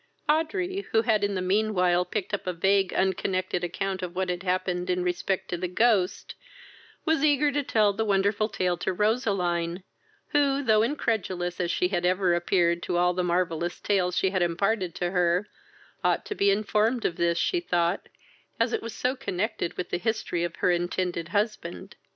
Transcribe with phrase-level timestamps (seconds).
[0.27, 4.29] Audrey, who had in the mean while picked up a vague unconnected account of what
[4.29, 6.33] had happened in respect to the ghost,
[7.05, 9.83] was eager to tell the wonderful tale to Roseline,
[10.29, 14.41] who, though incredulous as she had ever appeared to all the marvellous tales she had
[14.41, 15.47] imparted to her,
[16.03, 18.09] ought to be informed of this, she thought,
[18.59, 21.95] as it was so connected with the history of her intended husband.